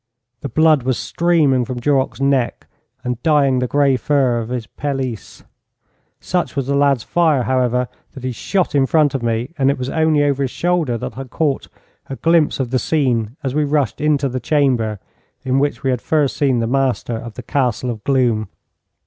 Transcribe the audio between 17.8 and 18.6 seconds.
of Gloom.